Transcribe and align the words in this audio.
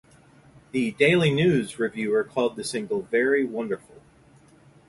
The 0.71 0.93
"Daily 0.93 1.29
News" 1.31 1.77
reviewer 1.77 2.23
called 2.23 2.55
the 2.55 2.63
single 2.63 3.03
"very 3.03 3.43
wonderful". 3.45 4.01